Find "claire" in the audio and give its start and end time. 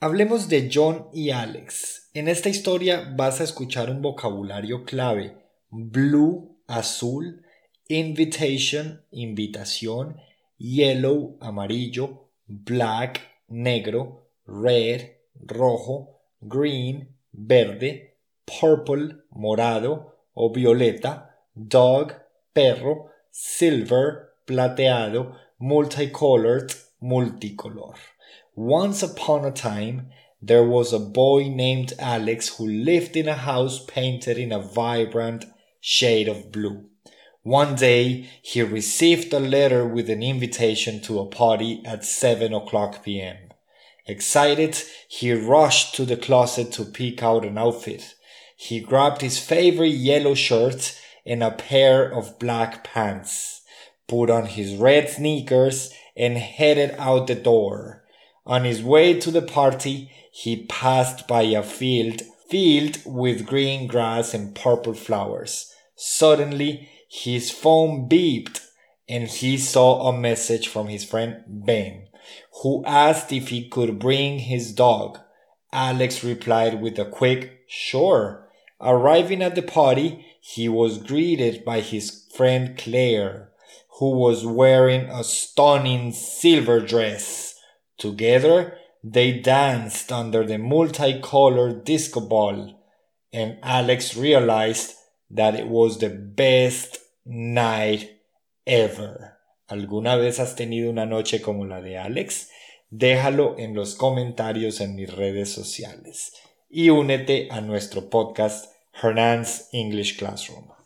82.78-83.47